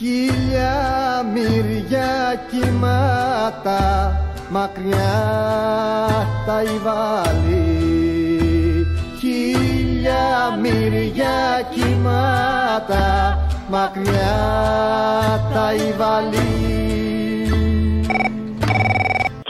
Χίλια 0.00 1.26
μυριά 1.34 2.42
κύματα 2.50 4.16
μακριά 4.50 5.12
τα 6.46 6.62
υβάλλει 6.62 7.66
Χίλια 9.18 10.58
μυριά 10.62 11.68
κύματα 11.74 13.38
μακριά 13.70 14.36
τα 15.52 15.72
υβάλλει 15.74 16.79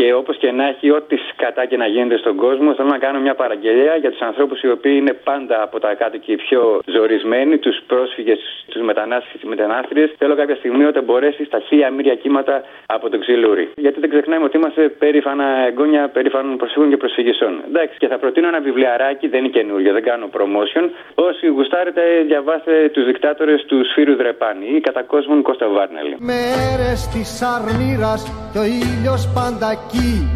Και 0.00 0.14
όπως 0.14 0.36
και 0.42 0.50
να 0.50 0.64
έχει, 0.68 0.90
ό,τι 0.90 1.16
σκατά 1.30 1.64
και 1.70 1.76
να 1.76 1.86
γίνεται 1.86 2.18
στον 2.24 2.36
κόσμο, 2.36 2.74
θέλω 2.74 2.88
να 2.88 2.98
κάνω 2.98 3.18
μια 3.20 3.34
παραγγελία 3.34 3.94
για 4.02 4.10
τους 4.10 4.20
ανθρώπους 4.20 4.62
οι 4.62 4.70
οποίοι 4.76 4.96
είναι 5.00 5.12
πάντα 5.12 5.62
από 5.62 5.76
τα 5.80 5.94
κάτω 5.94 6.16
και 6.24 6.32
οι 6.32 6.36
πιο 6.36 6.80
ζορισμένοι, 6.94 7.58
τους 7.58 7.76
πρόσφυγες, 7.86 8.38
τους 8.72 8.82
μετανάστες 8.82 9.40
και 9.40 9.46
μετανάστριες. 9.46 10.08
Θέλω 10.18 10.34
κάποια 10.36 10.56
στιγμή 10.56 10.84
όταν 10.84 11.04
μπορέσει 11.04 11.44
στα 11.44 11.58
χίλια 11.66 11.90
μύρια 11.90 12.14
κύματα 12.14 12.62
από 12.86 13.10
το 13.10 13.18
ξυλούρι. 13.18 13.70
Γιατί 13.76 14.00
δεν 14.00 14.10
ξεχνάμε 14.10 14.44
ότι 14.44 14.56
είμαστε 14.56 14.88
περήφανα 14.88 15.46
εγγόνια 15.68 16.08
περήφανων 16.08 16.56
προσφύγων 16.56 16.88
και 16.90 16.96
προσφυγισών. 16.96 17.52
Εντάξει, 17.68 17.96
και 17.98 18.08
θα 18.08 18.18
προτείνω 18.18 18.48
ένα 18.48 18.60
βιβλιαράκι, 18.60 19.28
δεν 19.28 19.38
είναι 19.44 19.52
καινούριο, 19.58 19.92
δεν 19.92 20.02
κάνω 20.02 20.26
promotion. 20.36 20.84
Όσοι 21.14 21.46
γουστάρετε, 21.46 22.02
διαβάστε 22.26 22.88
τους 22.92 23.04
δικτάτορες 23.04 23.64
του 23.68 23.84
Σφύρου 23.90 24.14
Δρεπάνη 24.16 24.66
ή 24.76 24.80
κατά 24.80 25.02
κόσμον 25.02 25.42
Κώστα 25.42 25.68
Βάρνελη. 25.68 26.16
Μέρες 26.18 27.00
της 27.12 27.42
αρνήρας 27.54 28.20
και 28.52 28.58
ο 28.58 28.64
ήλιος 28.64 29.22
πάντα 29.34 29.70
εκεί, 29.92 30.28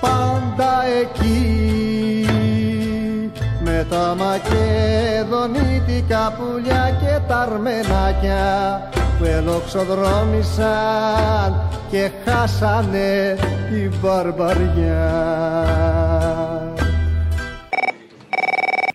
πάντα 0.00 0.84
εκεί 1.00 2.26
με 3.60 3.86
τα 3.90 4.16
μακεδονίτικα 4.18 6.32
πουλιά 6.38 6.96
και 7.00 7.18
τα 7.28 7.38
αρμενάκια 7.38 8.88
που 9.18 9.24
ελοξοδρόμησαν 9.24 11.60
και 11.90 12.10
χάσανε 12.24 13.36
την 13.70 13.92
μπαρμπαριά. 14.00 15.87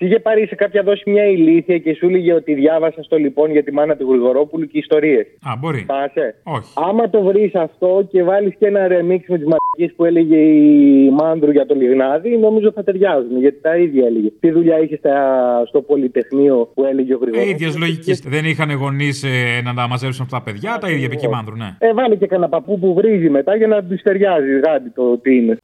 Είχε 0.06 0.20
πάρει 0.20 0.48
σε 0.48 0.56
κάποια 0.56 0.84
δόση 0.84 1.10
μια 1.10 1.26
ηλίθεια 1.26 1.78
και 1.78 1.94
σου 1.96 2.06
έλεγε 2.08 2.34
ότι 2.34 2.54
διάβασα 2.54 3.04
στο 3.04 3.18
λοιπόν 3.18 3.52
για 3.52 3.64
τη 3.64 3.72
μάνα 3.74 3.96
του 3.96 4.08
Γρηγορόπουλου 4.10 4.66
και 4.68 4.78
ιστορίες. 4.78 5.26
Α, 5.42 5.52
μπορεί. 5.60 5.84
Πάσε. 5.88 6.36
Όχι. 6.44 6.74
Άμα 6.90 7.10
το 7.10 7.22
βρεις 7.22 7.56
αυτό 7.56 8.08
και 8.12 8.24
βάλεις 8.24 8.56
και 8.60 8.66
ένα 8.66 8.88
ρεμίξ 8.88 9.28
με 9.28 9.38
τις 9.38 9.48
μαγικέ 9.48 9.94
που 9.96 10.06
έλεγε 10.06 10.38
η 10.38 11.10
Μάνδρου 11.10 11.52
για 11.52 11.66
το 11.66 11.76
Λιγνάδι, 11.76 12.38
νομίζω 12.38 12.72
θα 12.72 12.84
ταιριάζουν. 12.84 13.40
Γιατί 13.40 13.62
τα 13.62 13.78
ίδια 13.78 14.06
έλεγε. 14.06 14.32
Τι 14.40 14.52
δουλειά 14.52 14.80
είχε 14.80 14.96
στα- 14.98 15.64
στο 15.68 15.82
Πολυτεχνείο 15.82 16.70
που 16.74 16.84
έλεγε 16.86 17.14
ο 17.14 17.18
Ε, 17.18 17.26
Γρηγορόπουλος; 17.26 17.54
ίδιες 17.62 17.78
λογική. 17.78 18.14
Δεν 18.30 18.46
είχαν 18.46 18.72
γονείς 18.72 19.26
να 19.64 19.74
τα 19.74 19.88
μαζέψουν 19.88 20.24
αυτά 20.26 20.38
τα 20.38 20.44
παιδιά, 20.44 20.78
τα 20.82 20.90
ίδια 20.90 21.06
είπε 21.06 21.16
και 21.16 21.26
η 21.26 21.30
Μάνδρου, 21.30 21.56
ναι. 21.56 21.76
Ε, 21.80 21.94
βάλει 21.94 22.18
και 22.18 22.28
κανένα 22.28 22.50
παππού 22.50 22.80
που 22.80 22.94
βρίζει 22.94 23.30
μετά 23.30 23.56
για 23.56 23.68
να 23.68 23.84
τους 23.84 24.02
ταιριάζει 24.02 24.60
γάντι 24.66 24.90
το 24.96 25.18
τι 25.18 25.36
είναι. 25.36 25.58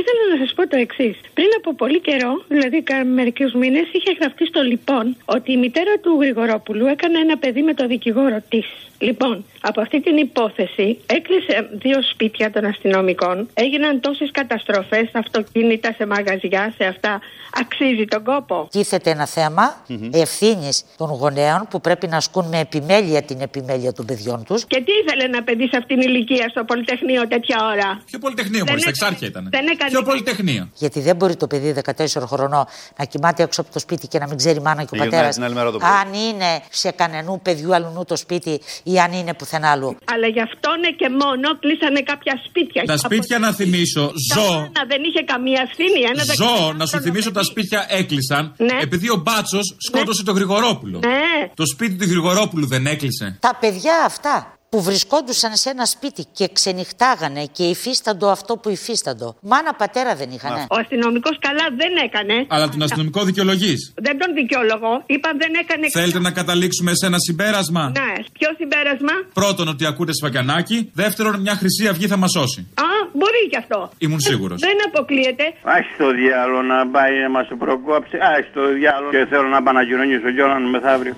Ήθελα 0.00 0.22
να 0.32 0.36
σας 0.44 0.54
πω 0.54 0.68
το 0.68 0.76
εξής. 0.76 1.16
Πριν 1.34 1.46
από 1.58 1.74
πολύ 1.74 2.00
καιρό, 2.00 2.32
δηλαδή 2.48 2.84
μερικούς 3.14 3.52
μήνες, 3.52 3.86
είχε 3.92 4.10
γραφτεί 4.20 4.46
στο 4.46 4.60
λοιπόν 4.62 5.16
ότι 5.24 5.52
η 5.52 5.56
μητέρα 5.56 5.94
του 6.02 6.16
Γρηγορόπουλου 6.20 6.86
έκανε 6.86 7.18
ένα 7.18 7.36
παιδί 7.38 7.62
με 7.62 7.74
το 7.74 7.86
δικηγόρο 7.86 8.42
της. 8.48 8.66
Λοιπόν, 8.98 9.44
από 9.60 9.80
αυτή 9.80 10.00
την 10.00 10.16
υπόθεση 10.16 10.98
έκλεισε 11.06 11.68
δύο 11.72 12.02
σπίτια 12.02 12.50
των 12.50 12.64
αστυνομικών, 12.64 13.48
έγιναν 13.54 14.00
τόσες 14.00 14.30
καταστροφές, 14.30 15.08
αυτοκίνητα 15.12 15.92
σε 15.96 16.06
μαγαζιά, 16.06 16.72
σε 16.76 16.84
αυτά. 16.84 17.20
Αξίζει 17.60 18.04
τον 18.04 18.24
κόπο. 18.24 18.68
Τίθεται 18.70 19.10
ένα 19.10 19.26
θέμα 19.26 19.84
ευθύνης 20.12 20.84
των 20.96 21.10
γονέων 21.10 21.66
που 21.70 21.80
πρέπει 21.80 22.06
να 22.06 22.16
ασκούν 22.16 22.46
με 22.48 22.58
επιμέλεια 22.60 23.22
την 23.22 23.40
επιμέλεια 23.40 23.92
των 23.92 24.04
παιδιών 24.06 24.44
τους. 24.44 24.64
Και 24.66 24.80
τι 24.86 24.92
ήθελε 25.04 25.26
να 25.26 25.42
παιδί 25.42 25.66
σε 25.70 25.76
αυτήν 25.76 26.00
την 26.00 26.08
ηλικία 26.10 26.48
στο 26.48 26.64
Πολυτεχνείο 26.64 27.28
τέτοια 27.28 27.56
ώρα; 27.72 28.02
Ποιο 28.06 28.18
πολυτεχνείο, 28.18 28.64
Δεν 28.64 28.68
μόλις 28.68 28.82
στα 28.82 28.90
έκανε- 28.90 29.10
εξάρχεια 29.12 29.28
ήταν. 29.28 29.48
δεν 29.50 29.66
έκανε- 29.86 30.02
Ποιο 30.02 30.02
πολυτεχνείο. 30.12 30.68
Γιατί 30.74 31.00
δεν 31.00 31.16
μπορεί 31.16 31.36
το 31.36 31.46
παιδί 31.46 31.72
14 31.72 32.26
χρονών 32.26 32.64
να 32.98 33.04
κοιμάται 33.04 33.42
έξω 33.42 33.60
από 33.60 33.72
το 33.72 33.78
σπίτι 33.78 34.06
και 34.08 34.18
να 34.18 34.26
μην 34.26 34.36
ξέρει 34.36 34.56
η 34.58 34.60
μάνα 34.60 34.80
και 34.82 34.88
ο 34.92 34.96
Γυρνάει 34.96 35.08
πατέρας. 35.10 35.34
την 35.34 35.44
άλλη 35.44 35.54
μέρα 35.54 35.70
το 35.70 35.78
πρωί. 35.78 35.90
Αν 35.90 36.12
είναι 36.12 36.62
σε 36.70 36.90
κανενού 36.90 37.40
παιδιού 37.42 37.74
αλλού 37.74 38.04
το 38.06 38.16
σπίτι 38.16 38.60
ή 38.82 39.00
αν 39.00 39.12
είναι 39.12 39.34
πουθενά 39.34 39.70
άλλου. 39.70 39.96
Αλλά 40.14 40.26
γι' 40.26 40.40
αυτόν 40.40 40.96
και 40.96 41.08
μόνο 41.08 41.58
κλείσανε 41.58 42.00
κάποια 42.00 42.34
σπίτια. 42.48 42.82
Τα 42.84 42.96
σπίτια, 42.96 43.38
να 43.38 43.52
θυμίσω, 43.52 44.12
ζω. 44.34 44.50
Να 44.52 44.84
δεν 44.88 45.02
είχε 45.08 45.22
καμία 45.24 45.60
ευθύνη. 45.68 46.00
Ένα 46.12 46.24
Ζω, 46.24 46.68
14 46.72 46.76
να 46.76 46.86
σου 46.86 47.00
θυμίσω 47.00 47.30
τα 47.32 47.42
σπίτια 47.42 47.86
έκλεισαν 47.88 48.54
Ναι. 48.56 48.78
επειδή 48.80 49.10
ο 49.10 49.16
Μπάτσος 49.16 49.74
σκότωσε 49.78 50.24
τον 50.24 50.34
Γρηγορόπουλο. 50.34 50.98
Ναι. 50.98 51.48
Το 51.54 51.66
σπίτι 51.66 51.94
του 51.96 52.04
Γρηγορόπουλου 52.10 52.66
δεν 52.66 52.86
έκλεισε. 52.86 53.36
Τα 53.40 53.56
παιδιά 53.60 53.92
αυτά 54.06 54.53
που 54.74 54.82
βρισκόντουσαν 54.82 55.52
σε 55.62 55.70
ένα 55.70 55.84
σπίτι 55.94 56.22
και 56.38 56.46
ξενυχτάγανε 56.52 57.44
και 57.56 57.64
υφίσταντο 57.74 58.26
αυτό 58.36 58.56
που 58.56 58.68
υφίσταντο. 58.68 59.36
Μάνα 59.40 59.72
πατέρα 59.82 60.14
δεν 60.14 60.30
είχανε. 60.30 60.66
Ο 60.70 60.76
αστυνομικός 60.82 61.36
καλά 61.46 61.66
δεν 61.80 61.92
έκανε. 62.06 62.46
Αλλά 62.48 62.68
τον 62.68 62.82
αστυνομικό 62.82 63.20
δικαιολογείς. 63.24 63.92
Δεν 64.06 64.18
τον 64.18 64.34
δικαιολογώ. 64.34 65.02
Είπαν 65.06 65.38
δεν 65.38 65.52
έκανε. 65.62 65.88
Θέλετε 65.88 66.18
να 66.18 66.30
καταλήξουμε 66.30 66.94
σε 66.94 67.06
ένα 67.06 67.18
συμπέρασμα; 67.18 67.82
Ναι. 68.00 68.12
Ποιο 68.38 68.48
συμπέρασμα; 68.58 69.14
Πρώτον, 69.34 69.68
ότι 69.68 69.86
ακούτε 69.86 70.12
σφαγιανάκι. 70.12 70.90
Δεύτερον, 70.94 71.40
μια 71.40 71.54
χρυσή 71.54 71.88
αυγή 71.88 72.06
θα 72.06 72.16
μας 72.16 72.30
σώσει. 72.30 72.60
Α, 72.74 72.88
μπορεί 73.12 73.42
κι 73.50 73.56
αυτό. 73.56 73.90
Ήμουν 73.98 74.20
σίγουρος. 74.20 74.60
Δεν 74.60 74.76
αποκλείεται. 74.86 75.44
Άχι 75.62 75.92
το 75.98 76.10
διάλογο 76.20 76.62
να 76.62 76.88
πάει 76.94 77.14
να 77.24 77.30
μας 77.30 77.48
το 77.48 77.56
προκόψει. 77.56 78.16
Άχι 78.32 78.50
το 78.54 78.62
διάλογο 78.78 79.10
και 79.10 79.26
θέλω 79.30 79.48
να 79.48 79.62
πάω 79.62 79.74
να 79.74 79.84
κοινωνήσω 79.84 80.28
κιόλας 80.34 80.70
μεθαύριο. 80.70 81.14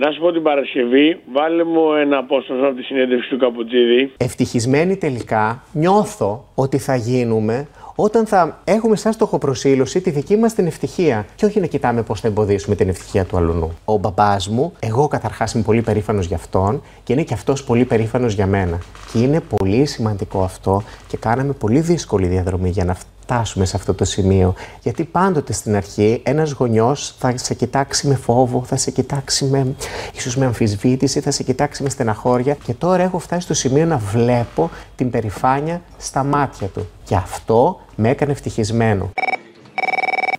Να 0.00 0.10
σου 0.10 0.20
πω 0.20 0.32
την 0.32 0.42
Παρασκευή, 0.42 1.20
βάλε 1.32 1.64
μου 1.64 1.92
ένα 1.92 2.18
απόστασμα 2.18 2.66
από 2.66 2.76
τη 2.76 2.82
συνέντευξη 2.82 3.28
του 3.30 3.38
Καπουτζίδη. 3.38 4.12
ευτυχισμένοι 4.16 4.96
τελικά 4.96 5.62
νιώθω 5.72 6.44
ότι 6.54 6.78
θα 6.78 6.96
γίνουμε 6.96 7.68
όταν 7.94 8.26
θα 8.26 8.60
έχουμε 8.64 8.96
σαν 8.96 9.12
στοχοπροσήλωση 9.12 10.00
τη 10.00 10.10
δική 10.10 10.36
μας 10.36 10.54
την 10.54 10.66
ευτυχία 10.66 11.26
και 11.34 11.44
όχι 11.44 11.60
να 11.60 11.66
κοιτάμε 11.66 12.02
πώς 12.02 12.20
θα 12.20 12.28
εμποδίσουμε 12.28 12.74
την 12.74 12.88
ευτυχία 12.88 13.24
του 13.24 13.36
αλουνού. 13.36 13.78
Ο 13.84 13.96
μπαμπάς 13.96 14.48
μου, 14.48 14.72
εγώ 14.80 15.08
καταρχάς 15.08 15.52
είμαι 15.52 15.62
πολύ 15.62 15.82
περήφανος 15.82 16.26
για 16.26 16.36
αυτόν 16.36 16.82
και 17.04 17.12
είναι 17.12 17.22
και 17.22 17.34
αυτός 17.34 17.64
πολύ 17.64 17.84
περήφανος 17.84 18.34
για 18.34 18.46
μένα. 18.46 18.78
Και 19.12 19.18
είναι 19.18 19.40
πολύ 19.56 19.86
σημαντικό 19.86 20.42
αυτό 20.42 20.82
και 21.08 21.16
κάναμε 21.16 21.52
πολύ 21.52 21.80
δύσκολη 21.80 22.26
διαδρομή 22.26 22.68
για 22.68 22.84
να 22.84 22.96
φτάσουμε 23.28 23.64
σε 23.64 23.76
αυτό 23.76 23.94
το 23.94 24.04
σημείο. 24.04 24.54
Γιατί 24.82 25.04
πάντοτε 25.04 25.52
στην 25.52 25.76
αρχή 25.76 26.22
ένας 26.24 26.52
γονιός 26.52 27.16
θα 27.18 27.36
σε 27.36 27.54
κοιτάξει 27.54 28.08
με 28.08 28.14
φόβο, 28.14 28.62
θα 28.64 28.76
σε 28.76 28.90
κοιτάξει 28.90 29.44
με, 29.44 29.74
ίσως 30.14 30.36
με 30.36 30.44
αμφισβήτηση, 30.44 31.20
θα 31.20 31.30
σε 31.30 31.42
κοιτάξει 31.42 31.82
με 31.82 31.88
στεναχώρια 31.88 32.56
και 32.64 32.74
τώρα 32.74 33.02
έχω 33.02 33.18
φτάσει 33.18 33.40
στο 33.40 33.54
σημείο 33.54 33.84
να 33.84 33.96
βλέπω 33.96 34.70
την 34.96 35.10
περηφάνεια 35.10 35.80
στα 35.98 36.24
μάτια 36.24 36.66
του. 36.66 36.88
Και 37.04 37.14
αυτό 37.14 37.80
με 37.96 38.08
έκανε 38.08 38.32
ευτυχισμένο. 38.32 39.10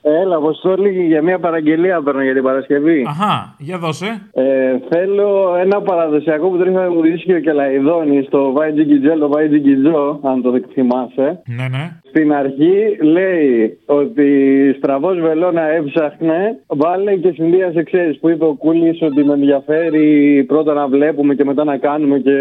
Έλα, 0.02 0.36
Αποστόλη, 0.36 1.06
για 1.06 1.22
μια 1.22 1.40
παραγγελία 1.40 2.02
παίρνω 2.02 2.24
για 2.24 2.34
την 2.34 2.44
Παρασκευή. 2.44 3.06
Αχά, 3.08 3.56
για 3.58 3.78
δώσε. 3.78 4.30
Ε, 4.34 4.78
θέλω 4.90 5.56
ένα 5.56 5.82
παραδοσιακό 5.82 6.50
που 6.50 6.58
το 6.58 6.66
είχα 6.70 6.92
μουδίσει 6.92 7.26
και 7.26 7.34
ο 7.34 7.40
Κελαϊδόνης, 7.40 8.30
το 8.30 8.52
Βάι 8.52 8.74
Τζικιτζέλ, 8.74 9.20
το 9.20 9.28
Βάι 9.28 9.48
Τζικιτζό, 9.48 10.20
αν 10.24 10.42
το 10.42 10.52
θυμάσαι. 10.74 11.42
Ναι, 11.46 11.68
ναι. 11.68 12.00
Στην 12.09 12.34
αρχή 12.34 12.97
λέει 13.02 13.78
ότι 13.86 14.30
στραβό 14.78 15.14
βελόνα 15.14 15.62
έψαχνε, 15.62 16.59
βάλε 16.68 17.16
και 17.16 17.31
συνδύασε, 17.31 17.84
ξέρεις, 17.84 18.20
που 18.20 18.30
είπε 18.30 18.46
ο 18.46 18.53
Κούλης 18.53 19.02
ότι 19.02 19.24
με 19.24 19.34
ενδιαφέρει 19.34 20.44
πρώτα 20.48 20.74
να 20.74 20.88
βλέπουμε 20.88 21.36
και 21.36 21.46
μετά 21.46 21.64
να 21.64 21.78
κάνουμε 21.78 22.19
και 22.19 22.31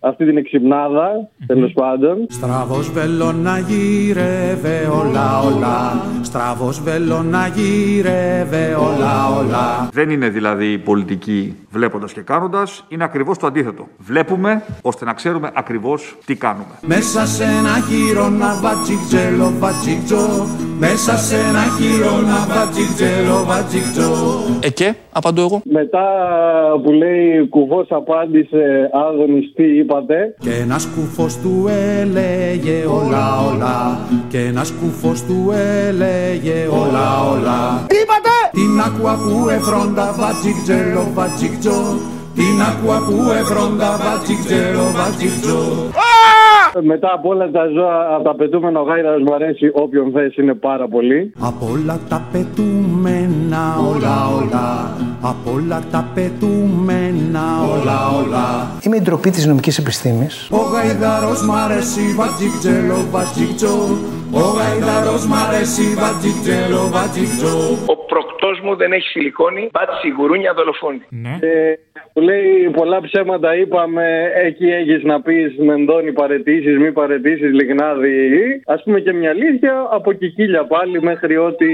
αυτή 0.00 0.24
την 0.24 0.36
εξυπνάδα, 0.36 1.28
τέλος 1.46 1.72
πάντων. 1.72 2.26
Στραβός 2.28 2.92
βελόνα 2.92 3.58
γύρευε 3.58 4.76
όλα 5.00 5.40
όλα 5.40 5.76
Στραβός 6.22 6.82
βελόνα 6.82 7.46
γύρευε 7.46 8.74
όλα 8.74 9.36
όλα 9.38 9.88
Δεν 9.92 10.10
είναι 10.10 10.28
δηλαδή 10.28 10.72
η 10.72 10.78
πολιτική 10.78 11.56
βλέποντας 11.70 12.12
και 12.12 12.20
κάνοντας, 12.20 12.84
είναι 12.88 13.04
ακριβώς 13.04 13.38
το 13.38 13.46
αντίθετο. 13.46 13.88
Βλέπουμε 13.98 14.62
ώστε 14.82 15.04
να 15.04 15.12
ξέρουμε 15.12 15.50
ακριβώς 15.54 16.16
τι 16.24 16.34
κάνουμε. 16.34 16.78
Μέσα 16.80 17.26
σε 17.26 17.44
ένα 17.44 17.74
χείρονα 17.88 18.60
βατζικτζέλο 19.06 19.52
βατζικτζό 19.58 20.46
Μέσα 20.78 21.16
σε 21.16 21.34
ένα 21.34 21.64
χείρονα 21.76 22.46
βατζικτζέλο 22.54 23.44
βατζικτζό. 23.46 24.12
Ε 24.60 24.70
και, 24.70 24.94
απαντώ 25.12 25.42
εγώ. 25.42 25.60
Μετά 25.64 26.06
που 26.82 26.90
λέει 26.90 27.48
κουβός 27.48 27.86
απάντησε 27.90 28.90
Άδωνης 28.92 29.52
τι 29.54 29.76
είπατε. 29.78 30.34
Και 30.38 30.50
ένας 30.62 30.88
κουφός 30.94 31.36
του 31.36 31.68
έλεγε 31.68 32.84
όλα 32.86 33.24
όλα 33.48 33.98
Και 34.28 34.38
ένας 34.38 34.72
κουφός 34.80 35.22
του 35.22 35.52
έλεγε 35.86 36.66
όλα 36.82 37.06
όλα 37.32 37.84
Τι 37.86 37.96
είπατε! 38.02 38.34
Την 38.52 38.80
άκουα 38.86 39.14
που 39.14 39.48
εφρόντα 39.48 40.14
βατζικτζέλο 40.18 41.06
βατζικτζό 41.14 41.80
Την 42.34 42.56
άκουα 42.70 42.98
που 43.06 43.30
εφρόντα 43.40 43.90
βατζικτζέλο 44.04 44.84
βατζικτζό 44.96 45.90
Μετά 46.82 47.12
από 47.14 47.28
όλα 47.28 47.50
τα 47.50 47.66
ζώα 47.74 48.14
από 48.14 48.24
τα 48.24 48.34
πετούμενα 48.34 48.80
ο 48.80 48.82
Γάιδαρος 48.82 49.22
μου 49.22 49.34
αρέσει 49.34 49.70
όποιον 49.74 50.10
θες 50.12 50.36
είναι 50.36 50.54
πάρα 50.54 50.88
πολύ 50.88 51.32
Από 51.38 51.66
όλα 51.72 52.00
τα 52.08 52.28
πετούμενα 52.32 53.62
όλα 53.90 54.14
όλα 54.38 54.90
απ' 55.20 55.54
όλα 55.54 55.82
τα 55.90 56.08
πετούμενα 56.14 57.44
όλα 57.72 57.96
όλα. 58.18 58.44
Είμαι 58.82 58.96
η 58.96 59.00
ντροπή 59.00 59.30
της 59.30 59.46
νομικής 59.46 59.78
επιστήμης. 59.78 60.48
Ο 60.50 60.56
γαϊδαρός 60.72 61.46
μ' 61.46 61.52
αρέσει 61.52 62.00
βατζικτζέλο 62.16 62.96
βατζικτζό 63.10 63.76
Ο 64.32 64.44
γαϊδαρός 64.58 65.26
μ' 65.26 65.34
αρέσει 65.48 65.82
βατζικτζέλο 66.02 66.80
βατζικτζό 66.94 67.56
Ο 67.92 67.94
προκτός 68.46 68.60
μου 68.64 68.76
δεν 68.76 68.92
έχει 68.92 69.08
σιλικόνη, 69.08 69.68
μπάτσι 69.72 70.08
γουρούνια 70.08 70.52
δολοφόνη. 70.54 71.02
Ναι. 71.08 71.38
Ε, 71.40 71.78
που 72.12 72.20
λέει 72.20 72.70
πολλά 72.74 73.00
ψέματα 73.00 73.56
είπαμε, 73.56 74.32
εκεί 74.44 74.66
έχεις 74.66 75.02
να 75.02 75.20
πεις 75.20 75.56
μενδώνει 75.58 76.12
παρετήσεις, 76.12 76.78
μη 76.78 76.92
παρετήσεις, 76.92 77.52
λιγνάδι. 77.52 78.62
Ας 78.66 78.82
πούμε 78.84 79.00
και 79.00 79.12
μια 79.12 79.30
αλήθεια, 79.30 79.88
από 79.90 80.12
κικίλια 80.12 80.64
πάλι 80.66 81.02
μέχρι 81.02 81.36
ότι, 81.36 81.66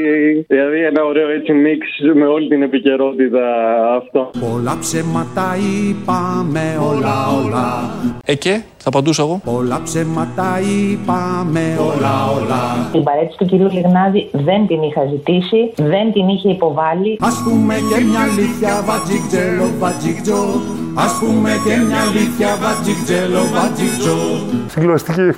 δηλαδή 0.49 0.79
ένα 0.85 1.05
ωραίο 1.05 1.29
έτσι 1.29 1.53
μίξ 1.53 1.87
με 2.15 2.27
όλη 2.27 2.49
την 2.49 2.63
επικαιρότητα 2.63 3.45
αυτό. 3.97 4.31
Πολλά 4.41 4.77
ψέματα 4.81 5.57
είπαμε 5.57 6.65
όλα 6.91 7.17
όλα 7.39 7.67
Ε 8.25 8.35
και, 8.35 8.63
θα 8.83 8.89
απαντούσα 8.89 9.23
εγώ. 9.23 9.41
Πολλά 9.45 9.81
ψέματα 9.85 10.61
είπαμε 10.61 11.65
όλα 11.91 12.15
όλα 12.37 12.89
Την 12.93 13.03
παρέτηση 13.03 13.39
του 13.39 13.45
κυρίου 13.45 13.69
Λιγνάδη 13.71 14.29
δεν 14.33 14.67
την 14.67 14.83
είχα 14.83 15.03
ζητήσει, 15.11 15.73
δεν 15.77 16.13
την 16.13 16.29
είχε 16.29 16.49
υποβάλει. 16.49 17.19
Ας 17.21 17.43
πούμε 17.45 17.75
και 17.75 18.05
μια 18.05 18.21
αλήθεια 18.21 18.83
βατζικτζέλο 18.87 19.67
βατζικτζό 19.79 20.45
Ας 20.95 21.13
πούμε 21.21 21.51
και 21.65 21.75
μια 21.87 22.01
αλήθεια 22.09 22.51
βατζικτζέλο 22.63 23.43
βατζικτζό 23.55 24.19
Συγκλωστική. 24.69 25.31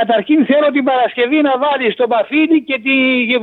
Καταρχήν 0.00 0.38
θέλω 0.50 0.68
την 0.76 0.84
Παρασκευή 0.90 1.38
να 1.48 1.54
βάλεις 1.64 1.92
τον 2.00 2.08
παφίλι 2.14 2.58
και 2.68 2.76
τη 2.86 2.94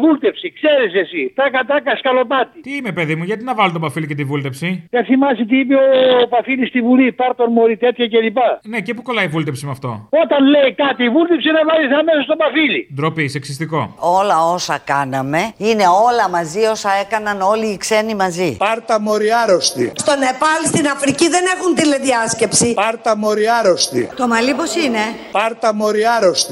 βούλτεψη. 0.02 0.48
Ξέρεις 0.60 0.92
εσύ. 1.04 1.22
Τάκα 1.40 1.62
τάκα 1.70 1.94
σκαλοπάτι. 2.02 2.58
Τι 2.66 2.72
είμαι, 2.78 2.92
παιδί 2.98 3.16
μου, 3.18 3.24
γιατί 3.30 3.44
να 3.50 3.54
βάλω 3.58 3.72
τον 3.78 3.82
παφίλι 3.86 4.08
και 4.12 4.18
τη 4.22 4.24
βούλτεψη; 4.32 4.68
Δεν 4.96 5.04
θυμάσαι 5.10 5.44
τι 5.50 5.56
είπε 5.62 5.76
ο 6.24 6.28
Παφίλης 6.34 6.68
στη 6.72 6.80
Βουλή, 6.88 7.06
πάρτον 7.22 7.50
μωρή 7.58 7.78
τέτοια 7.86 8.06
κλπ. 8.14 8.40
Ναι, 8.72 8.80
και 8.86 8.94
πού 8.94 9.02
κολλάει 9.08 9.26
η 9.26 9.28
βούλτεψη 9.36 9.66
με 9.66 9.72
αυτό; 9.72 9.90
Όταν 10.24 10.42
λέει 10.54 10.72
κάτι 10.84 11.02
η 11.04 11.10
βούλτεψη 11.16 11.50
να 11.58 11.62
βάλεις 11.70 11.92
αμέσως 12.00 12.26
τον 12.32 12.38
Παφίλη. 12.38 12.82
Ντροπή, 12.96 13.28
σεξιστικό. 13.28 13.80
Όλα 14.20 14.38
όσα 14.56 14.78
κάναμε 14.92 15.42
είναι 15.58 15.86
όλα 16.08 16.26
μαζί 16.30 16.62
όσα 16.76 16.92
έκαναν 17.04 17.42
όλοι 17.42 17.68
οι 17.74 17.78
ξένοι 17.78 18.16
μαζί. 18.16 18.50
Πάρτα 18.58 18.96
μοριάρωστη. 19.02 19.92
Στο 19.96 20.14
Νεπάλ, 20.24 20.62
στην 20.72 20.86
Αφρική 20.88 21.28
δεν 21.36 21.44
έχουν 21.56 21.76
τηλεδιάσκεψη. 21.76 22.74
Πάρτα 22.74 23.18
μοριάρωστη. 23.18 24.10
Το 24.16 24.28
μαλλί 24.28 24.54
πώς 24.54 24.76
είναι; 24.76 25.04
Πάρτα 25.32 25.74
μοριάρωστη. 25.74 26.45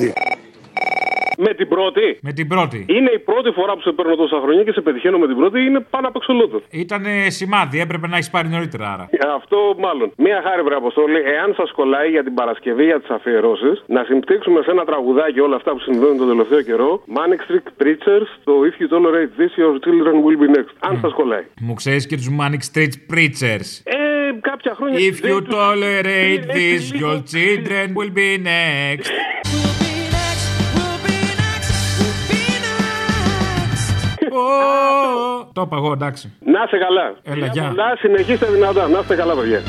Με 1.38 1.54
την 1.54 1.68
πρώτη. 1.68 2.18
Με 2.22 2.34
την 2.34 2.48
πρώτη. 2.48 2.86
Είναι 2.90 3.12
η 3.19 3.19
πρώτη 3.19 3.50
φορά 3.51 3.74
που 3.74 3.81
σε 3.81 3.92
παίρνω 3.92 4.16
τόσα 4.16 4.40
χρόνια 4.44 4.63
και 4.63 4.72
σε 4.72 4.81
πετυχαίνω 4.81 5.18
με 5.18 5.28
την 5.28 5.36
πρώτη. 5.36 5.60
Είναι 5.60 5.80
πάνω 5.90 6.07
από 6.07 6.18
εξολότο. 6.22 6.62
Ήταν 6.69 7.04
σημάδι, 7.28 7.80
έπρεπε 7.80 8.07
να 8.07 8.16
έχεις 8.16 8.30
πάρει 8.30 8.48
νωρίτερα 8.48 8.86
άρα. 8.94 9.10
Αυτό 9.36 9.57
μάλλον. 9.80 10.12
Μία 10.18 10.42
χάρη, 10.45 10.62
βρε 10.62 10.75
Αποστόλη, 10.75 11.19
εάν 11.36 11.54
σας 11.57 11.72
κολλάει 11.72 12.10
για 12.10 12.24
την 12.24 12.34
Παρασκευή 12.34 12.84
για 12.84 13.00
τις 13.00 13.10
αφιερώσεις, 13.10 13.84
να 13.88 14.04
συμπτύξουμε 14.04 14.62
σε 14.62 14.72
ένα 14.72 14.84
τραγουδάκι 14.84 15.40
όλα 15.40 15.56
αυτά 15.56 15.72
που 15.72 15.80
συμβαίνουν 15.80 16.18
τον 16.18 16.28
τελευταίο 16.28 16.62
καιρό. 16.62 17.04
Manic 17.18 17.42
Street 17.48 17.68
Preachers, 17.81 18.28
το 18.44 18.54
If 18.69 18.75
you 18.81 18.88
tolerate 18.98 19.31
this, 19.39 19.51
your 19.62 19.74
children 19.86 20.16
will 20.25 20.39
be 20.44 20.48
next. 20.57 20.74
Αν 20.80 21.00
σας 21.01 21.13
κολλάει. 21.13 21.46
Μου 21.62 21.74
ξέρεις 21.74 22.07
και 22.07 22.16
τους 22.16 22.30
Manic 22.39 22.63
Street 22.72 22.94
Preachers. 23.12 23.68
Ε, 23.84 23.98
κάποια 24.42 24.74
χρόνια. 24.75 25.00
If 25.00 25.18
you 25.30 25.38
tolerate 25.60 26.44
this, 26.60 26.81
your 27.01 27.18
children 27.34 27.86
will 27.98 28.13
be 28.22 28.30
next. 28.54 29.12
Το 35.53 35.61
είπα 35.61 35.75
εγώ, 35.75 35.91
εντάξει. 35.91 36.33
Να 36.45 36.63
είστε 36.63 36.77
καλά. 36.77 37.15
Έλα, 37.23 37.45
γεια. 37.45 37.67
Πολλά, 37.67 37.95
συνεχίστε 37.97 38.45
δυνατά. 38.45 38.88
Να 38.88 39.00
είστε 39.00 39.15
καλά, 39.15 39.33
παιδιά. 39.35 39.61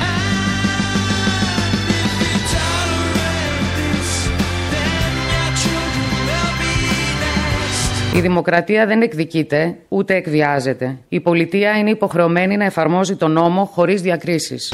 Η 8.15 8.21
δημοκρατία 8.21 8.87
δεν 8.87 9.03
εκδικείται, 9.03 9.77
ούτε 9.89 10.15
εκβιάζεται. 10.15 10.99
Η 11.09 11.21
πολιτεία 11.21 11.79
είναι 11.79 11.91
υποχρεωμένη 11.91 12.57
να 12.57 12.65
εφαρμόζει 12.65 13.17
τον 13.17 13.33
νόμο 13.33 13.65
χωρίς 13.65 14.03
διακρίσεις. 14.03 14.73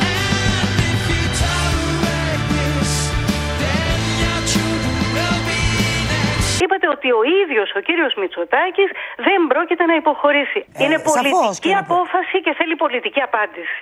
Ότι 7.00 7.11
ο 7.20 7.23
ίδιος 7.43 7.69
ο 7.79 7.81
κύριος 7.88 8.12
Μητσοτάκης 8.20 8.91
δεν 9.26 9.41
πρόκειται 9.52 9.85
να 9.91 9.94
υποχωρήσει. 10.02 10.61
Είναι 10.82 10.97
σαφώς 10.99 11.12
πολιτική 11.12 11.69
και 11.69 11.75
να- 11.75 11.85
απόφαση 11.87 12.37
και 12.44 12.52
θέλει 12.58 12.75
πολιτική 12.85 13.20
απάντηση. 13.29 13.79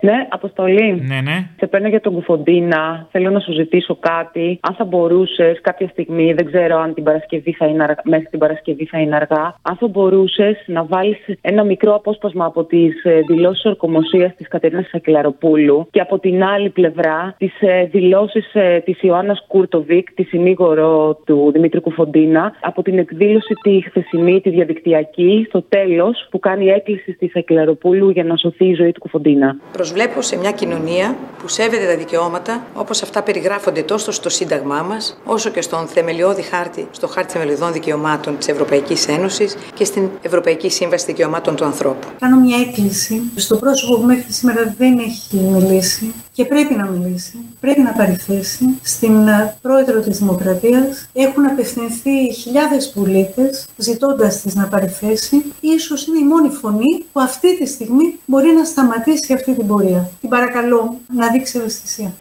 Ναι, 0.00 0.26
Αποστολή. 0.28 1.02
Ναι, 1.06 1.20
ναι. 1.20 1.48
Σε 1.56 1.66
παίρνω 1.66 1.88
για 1.88 2.00
τον 2.00 2.12
Κουφοντίνα. 2.12 3.06
Θέλω 3.10 3.30
να 3.30 3.40
σου 3.40 3.52
ζητήσω 3.52 3.96
κάτι. 4.00 4.58
Αν 4.62 4.74
θα 4.74 4.84
μπορούσες 4.84 5.60
κάποια 5.60 5.88
στιγμή, 5.88 6.32
δεν 6.32 6.46
ξέρω 6.46 6.78
αν 6.78 6.94
την 6.94 7.04
Παρασκευή 7.04 7.52
θα 7.52 7.66
είναι 7.66 7.82
αργά, 7.82 8.02
μέχρι 8.04 8.26
την 8.26 8.38
Παρασκευή 8.38 8.84
θα 8.84 8.98
είναι 8.98 9.16
αργά, 9.16 9.54
αν 9.62 9.76
θα 9.76 9.88
μπορούσες 9.88 10.62
να 10.66 10.84
βάλεις 10.84 11.18
ένα 11.40 11.64
μικρό 11.64 11.94
απόσπασμα 11.94 12.44
από 12.44 12.64
τις 12.64 12.94
δηλώσεις 13.26 13.64
ορκομοσίας 13.64 14.34
της 14.36 14.48
Κατερίνας 14.48 14.88
Σακελαροπούλου 14.88 15.86
και 15.90 16.00
από 16.00 16.18
την 16.18 16.44
άλλη 16.44 16.70
πλευρά 16.70 17.34
τις 17.38 17.52
δηλώσεις 17.90 18.46
της 18.84 19.02
Ιωάννας 19.02 19.44
Κούρτοβικ, 19.46 20.12
τη 20.12 20.22
συνήγορο 20.22 21.18
του 21.26 21.50
Δημήτρη 21.52 21.80
Κουφοντίνα, 21.80 22.52
από 22.60 22.82
την 22.82 22.98
εκδήλωση 22.98 23.54
τη 23.62 23.80
χθεσινή, 23.80 24.40
τη 24.40 24.50
διαδικτυακή, 24.50 25.44
στο 25.48 25.62
τέλος 25.62 26.26
που 26.30 26.38
κάνει 26.38 26.66
έκκληση 26.66 27.12
στη 27.12 27.28
Σακελαροπούλου 27.28 28.10
για 28.10 28.24
να 28.24 28.36
σωθεί 28.36 28.64
η 28.64 28.74
ζωή 28.74 28.92
του 28.92 29.00
Κουφοντίνα. 29.00 29.56
Προσβλέπω 29.90 30.22
σε 30.22 30.36
μια 30.36 30.50
κοινωνία 30.52 31.16
που 31.38 31.48
σέβεται 31.48 31.86
τα 31.86 31.96
δικαιώματα 31.96 32.64
όπως 32.74 33.02
αυτά 33.02 33.22
περιγράφονται 33.22 33.82
τόσο 33.82 34.12
στο 34.12 34.28
Σύνταγμά 34.28 34.82
μας, 34.82 35.20
όσο 35.24 35.50
και 35.50 35.60
στον 35.60 35.86
θεμελιώδη 35.86 36.42
χάρτη, 36.42 36.88
στο 36.90 37.06
χάρτη 37.06 37.32
θεμελιωδών 37.32 37.72
δικαιωμάτων 37.72 38.38
της 38.38 38.48
Ευρωπαϊκής 38.48 39.08
Ένωσης 39.08 39.56
και 39.74 39.84
στην 39.84 40.08
Ευρωπαϊκή 40.22 40.70
Σύμβαση 40.70 41.04
Δικαιωμάτων 41.06 41.56
του 41.56 41.64
Ανθρώπου. 41.64 42.06
Κάνω 42.20 42.40
μια 42.40 42.56
έκκληση 42.58 43.22
στο 43.34 43.56
πρόσωπο 43.56 43.96
που 43.96 44.06
μέχρι 44.06 44.32
σήμερα 44.32 44.74
δεν 44.78 44.98
έχει 44.98 45.36
μιλήσει 45.36 46.14
και 46.32 46.44
πρέπει 46.44 46.74
να 46.74 46.86
μιλήσει, 46.86 47.38
πρέπει 47.60 47.80
να 47.80 47.92
παρηθέσει 47.92 48.78
στην 48.82 49.28
ε, 49.28 49.56
πρόεδρο 49.62 50.00
της 50.00 50.18
Δημοκρατίας. 50.18 51.08
Έχουν 51.12 51.46
απευθυνθεί 51.46 52.32
χιλιάδες 52.34 52.90
πολίτες 52.90 53.66
ζητώντας 53.76 54.40
της 54.40 54.54
να 54.54 54.66
παρηθέσει. 54.66 55.44
Ίσως 55.60 56.06
είναι 56.06 56.18
η 56.18 56.24
μόνη 56.24 56.48
φωνή 56.48 57.04
που 57.12 57.20
αυτή 57.20 57.58
τη 57.58 57.66
στιγμή 57.66 58.18
μπορεί 58.24 58.52
να 58.52 58.64
σταματήσει 58.64 59.32
αυτή 59.32 59.54
την 59.54 59.66
πορεία. 59.80 60.10
Την 60.20 60.28
παρακαλώ 60.28 60.80
να 61.18 61.26
δείξει 61.32 61.58
ευαισθησία. 61.58 62.12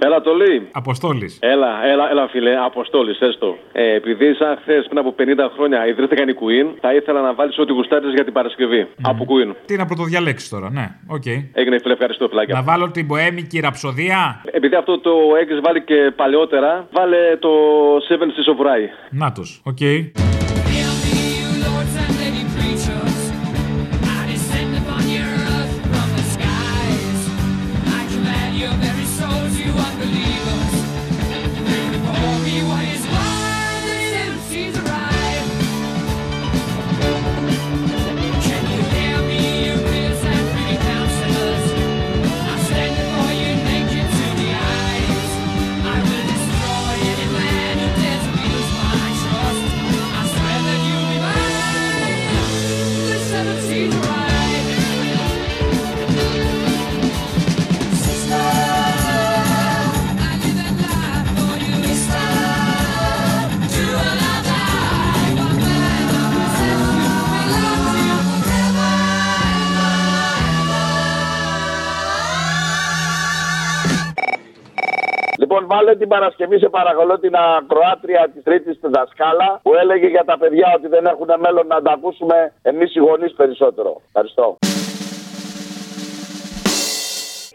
Έλα, 0.00 0.20
Τόλη. 0.20 0.68
Αποστόλης. 0.72 1.38
Έλα, 1.40 1.84
έλα, 1.84 2.10
έλα, 2.10 2.28
φίλε, 2.28 2.52
Αποστόλης, 2.64 3.20
έστω. 3.20 3.56
Ε, 3.72 3.94
επειδή 3.94 4.34
σαν 4.34 4.58
χθες 4.60 4.86
πριν 4.86 4.98
από 4.98 5.14
50 5.18 5.50
χρόνια 5.56 5.86
ιδρύθηκαν 5.86 6.28
οι 6.28 6.34
Queen, 6.40 6.66
θα 6.80 6.94
ήθελα 6.94 7.20
να 7.20 7.34
βάλεις 7.34 7.58
ό,τι 7.58 7.72
γουστάρεις 7.72 8.12
για 8.14 8.24
την 8.24 8.32
Παρασκευή. 8.32 8.86
Από 9.02 9.26
Queen. 9.30 9.54
Τι 9.66 9.76
να 9.76 9.86
πρωτοδιαλέξεις 9.86 10.48
τώρα, 10.48 10.70
ναι, 10.70 10.86
οκ. 11.06 11.26
Έγινε, 11.52 11.78
φίλε, 11.78 11.92
ευχαριστώ, 11.92 12.28
πλάκια. 12.28 12.54
Να 12.54 12.62
βάλω 12.62 12.90
την 12.90 13.06
μποέμικη 13.06 13.60
ραψοδία. 13.60 14.42
Επειδή 14.50 14.74
αυτό 14.74 14.98
το 14.98 15.10
έχεις 15.42 15.60
βάλει 15.60 15.80
και 15.82 16.12
παλαιότερα, 16.16 16.88
βάλε 16.92 17.36
το 17.38 17.50
Seven 18.08 18.28
Seas 18.34 18.48
of 18.52 18.60
Rye. 18.66 18.88
Να 19.10 19.32
τους, 19.32 19.60
οκ. 19.64 19.78
I 19.80 20.37
Λοιπόν, 75.58 75.76
βάλε 75.76 75.96
την 75.96 76.08
Παρασκευή 76.08 76.58
σε 76.58 76.68
παρακαλώ 76.68 77.18
την 77.18 77.34
ακροάτρια 77.34 78.30
της 78.32 78.42
Τρίτης 78.42 78.78
δασκάλα 78.80 79.60
που 79.62 79.74
έλεγε 79.74 80.06
για 80.06 80.24
τα 80.24 80.38
παιδιά 80.38 80.72
ότι 80.76 80.88
δεν 80.88 81.06
έχουν 81.06 81.30
μέλλον 81.44 81.66
να 81.66 81.82
τα 81.82 81.92
ακούσουμε 81.92 82.52
εμείς 82.62 82.94
οι 82.94 82.98
γονείς 82.98 83.32
περισσότερο. 83.32 84.00
Ευχαριστώ. 84.06 84.58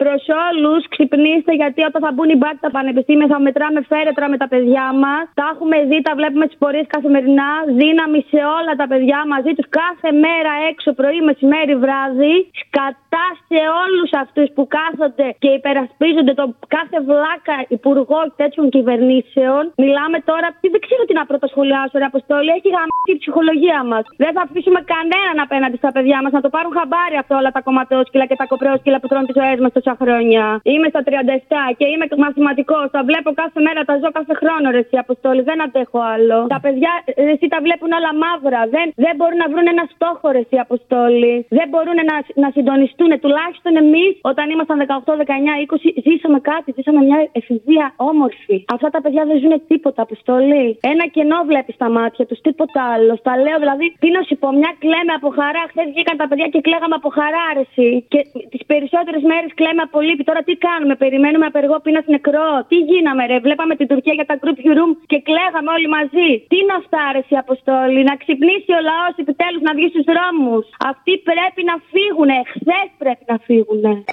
Προς 0.02 0.24
όλους, 0.48 0.88
ξυπνήστε 0.88 1.52
γιατί 1.60 1.80
όταν 1.90 2.00
θα 2.06 2.10
μπουν 2.12 2.28
οι 2.32 2.38
μπάτοι 2.40 2.56
στα 2.56 2.70
πανεπιστήμια 2.76 3.26
θα 3.26 3.40
μετράμε 3.40 3.80
φέρετρα 3.90 4.26
με 4.32 4.36
τα 4.42 4.48
παιδιά 4.52 4.86
μας. 5.02 5.24
Τα 5.34 5.44
έχουμε 5.52 5.76
δει, 5.88 5.98
τα 6.02 6.12
βλέπουμε 6.18 6.46
τι 6.48 6.56
πορείες 6.62 6.86
καθημερινά. 6.94 7.50
Δύναμη 7.80 8.20
σε 8.30 8.40
όλα 8.58 8.72
τα 8.80 8.86
παιδιά 8.90 9.18
μαζί 9.34 9.52
τους 9.56 9.68
κάθε 9.80 10.10
μέρα 10.24 10.52
έξω, 10.70 10.88
πρωί, 10.98 11.20
μεσημέρι, 11.28 11.74
βράδυ. 11.84 12.34
Σκατά 12.60 13.03
σε 13.48 13.60
όλους 13.82 14.10
αυτούς 14.22 14.48
που 14.54 14.62
κάθονται 14.76 15.26
και 15.42 15.50
υπερασπίζονται 15.58 16.34
τον 16.40 16.48
κάθε 16.76 16.98
βλάκα 17.08 17.56
υπουργό 17.76 18.20
τέτοιων 18.40 18.66
κυβερνήσεων. 18.74 19.62
Μιλάμε 19.84 20.18
τώρα, 20.30 20.48
δεν 20.74 20.80
ξέρω 20.86 21.02
τι 21.08 21.14
να 21.20 21.24
πρωτοσχολιάσω, 21.30 21.94
ρε 22.02 22.06
Αποστόλη. 22.12 22.48
Έχει 22.58 22.68
γαμίσει 22.76 23.10
η 23.16 23.18
ψυχολογία 23.22 23.80
μας. 23.90 24.04
Δεν 24.22 24.32
θα 24.36 24.42
αφήσουμε 24.46 24.80
κανέναν 24.94 25.36
απέναντι 25.46 25.76
στα 25.82 25.90
παιδιά 25.96 26.18
μας 26.22 26.32
να 26.36 26.42
το 26.44 26.50
πάρουν 26.54 26.72
χαμπάρι 26.78 27.16
αυτό 27.22 27.32
όλα 27.40 27.50
τα 27.56 27.60
κομματόσκυλα 27.66 28.24
και 28.30 28.36
τα 28.42 28.46
κοπρόσκυλα 28.52 28.98
που 29.00 29.08
τρώνε 29.10 29.26
τις 29.28 29.36
ζωές 29.40 29.58
μας 29.62 29.72
τόσα 29.76 29.94
χρόνια. 30.02 30.44
Είμαι 30.72 30.88
στα 30.92 31.02
37 31.08 31.10
και 31.78 31.86
είμαι 31.92 32.06
μαθηματικός. 32.24 32.86
Τα 32.96 33.02
βλέπω 33.08 33.28
κάθε 33.42 33.60
μέρα, 33.66 33.80
τα 33.88 33.94
ζω 34.02 34.08
κάθε 34.18 34.34
χρόνο, 34.40 34.66
ρε 34.76 34.82
εσύ 34.84 34.96
Αποστόλη. 35.04 35.40
Δεν 35.50 35.58
αντέχω 35.66 35.98
άλλο. 36.14 36.38
Τα 36.54 36.60
παιδιά, 36.64 36.92
ρε, 37.26 37.32
εσύ 37.34 37.46
τα 37.54 37.58
βλέπουν 37.66 37.90
όλα 37.98 38.12
μαύρα. 38.22 38.60
Δεν, 38.74 38.86
δεν 39.04 39.14
μπορούν 39.18 39.38
να 39.44 39.48
βρουν 39.52 39.66
ένα 39.74 39.84
στόχο, 39.94 40.26
ρε 40.36 40.42
εσύ 40.44 40.56
Αποστόλη. 40.66 41.34
Δεν 41.58 41.66
μπορούν 41.72 41.98
να, 42.10 42.16
να 42.42 42.48
συντονιστούν. 42.56 43.03
Τουλάχιστον 43.24 43.72
εμείς, 43.84 44.12
όταν 44.30 44.44
ήμασταν 44.54 44.78
18, 44.78 45.16
19, 45.16 45.54
20, 45.66 45.90
ζήσαμε 46.06 46.38
κάτι. 46.50 46.68
Ζήσαμε 46.76 47.00
μια 47.08 47.18
εφηβεία 47.38 47.86
όμορφη. 48.10 48.56
Αυτά 48.74 48.88
τα 48.94 49.00
παιδιά 49.02 49.22
δεν 49.30 49.36
ζουν 49.42 49.54
τίποτα, 49.70 50.02
Αποστόλη. 50.06 50.78
Ένα 50.92 51.04
κενό 51.14 51.38
βλέπεις 51.50 51.74
στα 51.74 51.88
μάτια 51.96 52.24
τους, 52.28 52.38
τίποτα 52.46 52.80
άλλο. 52.94 53.12
Τα 53.28 53.34
λέω 53.44 53.58
δηλαδή, 53.64 53.86
τι 54.02 54.08
να 54.16 54.20
σου 54.28 54.34
πω, 54.40 54.48
μια 54.60 54.72
κλαίμε 54.82 55.12
από 55.18 55.28
χαρά. 55.38 55.62
Χθες 55.70 55.86
βγήκαν 55.92 56.16
τα 56.20 56.26
παιδιά 56.28 56.46
και 56.52 56.60
κλαίγαμε 56.66 56.96
από 57.00 57.08
χαρά, 57.18 57.42
αρεσί. 57.50 57.92
Και 58.12 58.20
τις 58.52 58.62
περισσότερες 58.70 59.22
μέρες 59.30 59.50
κλαίμε 59.58 59.82
από 59.88 59.98
λύπη. 60.06 60.22
Τώρα 60.28 60.40
τι 60.48 60.54
κάνουμε, 60.66 60.94
περιμένουμε 61.02 61.46
απεργό 61.52 61.76
πείνας 61.84 62.06
νεκρό. 62.14 62.50
Τι 62.70 62.76
γίναμε, 62.90 63.22
ρε. 63.30 63.36
Βλέπαμε 63.46 63.72
την 63.80 63.86
Τουρκία 63.90 64.14
για 64.18 64.26
τα 64.30 64.36
group 64.42 64.58
room 64.76 64.90
και 65.10 65.18
κλαίγαμε 65.28 65.70
όλοι 65.76 65.88
μαζί. 65.96 66.28
Τι 66.52 66.58
να 66.70 66.76
φτάρεσει 66.86 67.32
η 67.36 67.38
Αποστόλη, 67.44 68.00
να 68.10 68.14
ξυπνήσει 68.22 68.70
ο 68.78 68.80
λαός 68.90 69.14
επιτέλους 69.22 69.62
να 69.68 69.72
βγει 69.76 69.88
στους 69.92 70.04
δρόμους. 70.10 70.64
Αυτοί 70.90 71.12
πρέπει 71.30 71.62
να 71.70 71.74
φύγουν. 71.92 72.30
Χθες 72.54 72.88
πρέπει 72.98 73.24
να 73.26 73.38
φύγουν. 73.38 74.04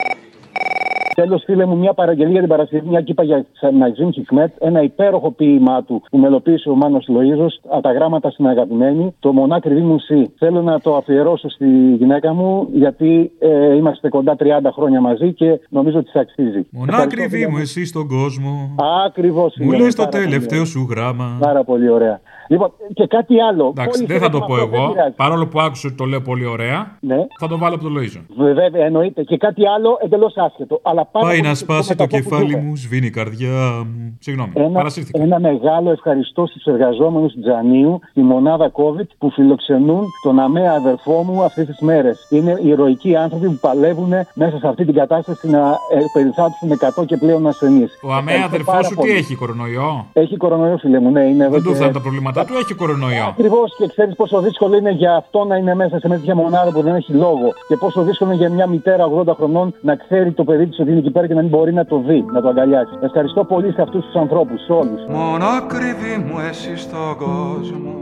Τέλος, 1.21 1.43
φίλε 1.45 1.65
μου, 1.65 1.77
μια 1.77 1.93
παραγγελία 1.93 2.31
για 2.31 2.39
την 2.39 2.49
Παρασκευή, 2.49 2.87
μια 2.87 3.01
κύπα 3.01 3.23
για 3.23 3.45
Ναζίμ 3.73 4.09
Χικμέτ, 4.09 4.51
ένα 4.59 4.81
υπέροχο 4.81 5.31
ποίημά 5.31 5.83
του 5.83 6.03
που 6.09 6.17
μελοποίησε 6.17 6.69
ο 6.69 6.75
Μάνος 6.75 7.07
Λοίζος, 7.07 7.61
από 7.67 7.81
τα 7.81 7.91
γράμματα 7.91 8.29
στην 8.29 8.47
αγαπημένη, 8.47 9.15
το 9.19 9.33
μονάκριβή 9.33 9.81
μου 9.81 9.99
σύ. 9.99 10.31
Θέλω 10.37 10.61
να 10.61 10.79
το 10.79 10.95
αφιερώσω 10.95 11.49
στη 11.49 11.67
γυναίκα 11.97 12.33
μου, 12.33 12.67
γιατί 12.73 13.31
ε, 13.39 13.75
είμαστε 13.75 14.09
κοντά 14.09 14.35
30 14.39 14.45
χρόνια 14.73 15.01
μαζί 15.01 15.33
και 15.33 15.59
νομίζω 15.69 15.97
ότι 15.97 16.05
της 16.11 16.21
αξίζει. 16.21 16.67
Μονάκριβή 16.71 17.47
μου, 17.47 17.57
εσύ 17.57 17.85
στον 17.85 18.07
κόσμο. 18.07 18.75
Ακριβώς. 19.05 19.55
Μου 19.59 19.71
λες 19.71 19.95
το 19.95 20.07
τελευταίο 20.07 20.65
σου 20.65 20.87
γράμμα. 20.89 21.37
Πάρα 21.39 21.63
πολύ 21.63 21.89
ωραία. 21.89 22.21
Λοιπόν, 22.51 22.71
και 22.93 23.07
κάτι 23.07 23.41
άλλο. 23.41 23.73
Εντάξει, 23.77 24.05
δεν 24.05 24.19
θα 24.19 24.29
το 24.29 24.39
πω 24.39 24.57
εγώ. 24.57 24.93
Παρόλο 25.15 25.47
που 25.47 25.59
άκουσα 25.59 25.87
ότι 25.87 25.97
το 25.97 26.05
λέω 26.05 26.21
πολύ 26.21 26.45
ωραία, 26.45 26.97
ναι. 26.99 27.17
θα 27.39 27.47
το 27.47 27.57
βάλω 27.57 27.75
από 27.75 27.83
το 27.83 27.89
Λοίζο. 27.89 28.19
Βέβαια, 28.37 28.85
εννοείται. 28.85 29.23
Και 29.23 29.37
κάτι 29.37 29.67
άλλο 29.67 29.97
εντελώς 30.03 30.33
άσχετο. 30.35 30.79
Αλλά 30.83 31.05
Πάει 31.11 31.41
να 31.41 31.55
σπάσει 31.55 31.95
το 31.95 32.05
κεφάλι 32.05 32.55
μου, 32.55 32.75
σβήνει 32.75 33.05
η 33.05 33.09
καρδιά 33.09 33.85
μου. 33.85 34.17
Συγγνώμη, 34.19 34.51
ένα, 34.55 34.69
παρασύρθηκα. 34.69 35.21
Ένα 35.21 35.39
μεγάλο 35.39 35.91
ευχαριστώ 35.91 36.45
στους 36.45 36.63
εργαζόμενους 36.65 37.33
του 37.33 37.39
Τζανίου, 37.39 37.99
τη 38.13 38.21
μονάδα 38.21 38.71
COVID 38.71 39.07
που 39.17 39.31
φιλοξενούν 39.31 40.03
τον 40.23 40.39
αμαία 40.39 40.71
αδερφό 40.71 41.23
μου 41.23 41.43
αυτές 41.43 41.65
τις 41.65 41.79
μέρες. 41.79 42.27
Είναι 42.29 42.59
ηρωικοί 42.63 43.15
άνθρωποι 43.15 43.47
που 43.47 43.57
παλεύουν 43.61 44.13
μέσα 44.33 44.57
σε 44.57 44.67
αυτή 44.67 44.85
την 44.85 44.93
κατάσταση 44.93 45.49
να 45.49 45.59
ε, 45.69 45.99
περιθάλψουν 46.13 46.69
100 47.01 47.05
και 47.05 47.17
πλέον 47.17 47.47
ασθενείς. 47.47 47.91
Ο 48.03 48.13
αμαία 48.13 48.43
αδερφός 48.45 48.85
σου 48.85 48.95
τι 48.95 49.09
έχει, 49.09 49.35
κορονοϊό; 49.35 50.05
Έχει 50.13 50.37
κορονοϊό, 50.37 50.77
φίλε 50.77 50.99
μου, 50.99 51.11
ναι. 51.11 51.23
Είναι 51.23 51.49
δεν 51.49 51.63
του 51.63 51.73
φτάνουν 51.75 51.93
τα 51.93 52.01
προβλήματά 52.01 52.45
του, 52.45 52.53
έχει 52.53 52.73
κορονοϊό. 52.73 53.25
Ακριβώς 53.29 53.75
και 53.77 53.87
ξέρεις 53.87 54.15
πόσο 54.15 54.41
δύσκολο 54.41 54.77
είναι 54.77 54.91
για 54.91 55.15
αυτό 55.15 55.43
να 55.43 55.55
είναι 55.55 55.75
μέσα 55.75 55.99
σε 55.99 56.07
μια 56.07 56.17
τέτοια 56.17 56.35
μονάδα 56.35 56.71
που 56.71 56.81
δεν 56.81 56.95
έχει 56.95 57.13
λόγο. 57.13 57.53
Και 57.67 57.75
πόσο 57.75 58.01
δύσκολο 58.01 58.31
είναι 58.31 58.39
για 58.39 58.49
μια 58.49 58.67
μητέρα 58.67 59.05
80 59.27 59.35
χρονών 59.35 59.73
να 59.81 59.95
ξέρει 59.95 60.31
το 60.31 60.43
παιδί 60.43 60.67
της 60.67 60.79
ότι 60.79 60.90
είναι 60.91 60.99
εκεί 60.99 61.11
πέρα 61.11 61.27
και 61.27 61.33
να 61.33 61.41
μην 61.41 61.49
μπορεί 61.49 61.73
να 61.73 61.85
το 61.85 61.97
δει, 62.07 62.25
να 62.33 62.41
το 62.41 62.47
αγκαλιάσει. 62.47 62.93
Ευχαριστώ 63.01 63.43
πολύ 63.43 63.71
σε 63.71 63.81
αυτούς 63.81 64.05
τους 64.05 64.15
ανθρώπους, 64.15 64.61
σε 64.65 64.71
όλους. 64.71 65.01
Μόνο 65.09 65.45
ακριβή 65.45 66.15
μου 66.27 66.39
εσύ 66.49 66.77
στον 66.77 67.15
κόσμο 67.17 67.93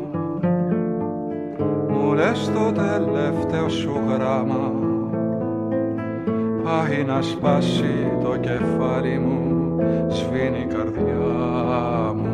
μου 2.10 2.14
λες 2.14 2.52
το 2.54 2.72
τελευταίο 2.72 3.70
σου 3.70 3.92
γράμμα 4.08 4.72
πάει 6.64 7.04
να 7.04 7.22
σπάσει 7.22 8.18
το 8.24 8.38
κεφάλι 8.38 9.20
μου 9.20 9.76
σβήνει 10.08 10.60
η 10.60 10.74
καρδιά 10.74 12.14
μου 12.16 12.28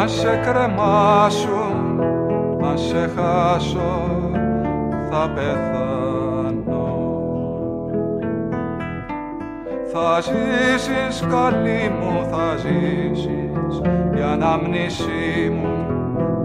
αν 0.00 0.08
σε 0.08 0.40
κρεμάσουν, 0.44 2.00
αν 2.62 2.78
σε 2.78 3.10
χάσω 3.16 4.20
θα 5.10 5.30
πεθάνω 5.34 5.87
θα 9.92 10.20
ζήσεις 10.20 11.20
καλή 11.20 11.92
μου 12.00 12.26
θα 12.30 12.56
ζήσεις. 12.56 13.80
Η 14.18 14.22
αναμνήσή 14.32 15.52
μου 15.52 15.76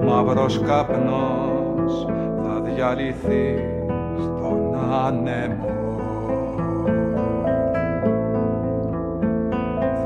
μαύρος 0.05 0.59
καπνός 0.59 2.07
θα 2.43 2.61
διαλυθείς 2.61 3.61
στον 4.19 4.75
άνεμο. 5.05 5.69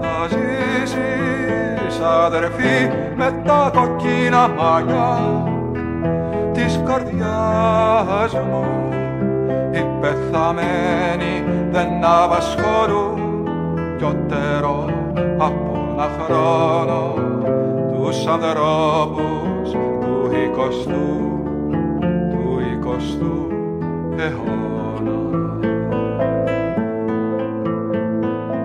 Θα 0.02 0.28
ζήσεις 0.28 2.00
αδερφή 2.26 2.90
με 3.16 3.42
τα 3.46 3.72
κοκκίνα 3.74 4.48
μαλλιά 4.48 5.20
της 6.54 6.80
καρδιάς 6.86 8.34
μου. 8.34 8.66
Οι 9.72 9.86
πεθαμένοι 10.02 11.44
δεν 11.72 11.88
απασχολούν 12.24 13.27
πιότερο 13.98 14.86
από 15.38 15.88
ένα 15.92 16.10
χρόνο 16.20 17.14
τους 17.94 18.26
ανθρώπους 18.26 19.72
του 19.72 20.32
εικοστού 20.44 21.42
του 22.30 22.60
εικοστού 22.74 23.48
αιώνα. 24.18 25.20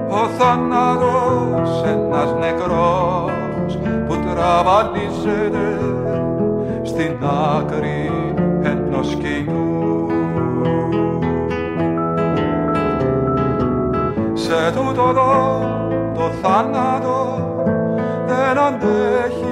Ο 0.09 0.27
θάνατος 0.39 1.83
ένας 1.85 2.35
νεκρός 2.41 3.79
που 4.07 4.15
τραβαλίζεται 4.15 5.79
στην 6.83 7.17
άκρη 7.57 8.22
σε 15.03 15.09
τούτο 15.09 15.21
εδώ 15.21 16.13
το 16.15 16.31
θάνατο 16.43 17.55
δεν 18.27 18.59
αντέχει. 18.59 19.52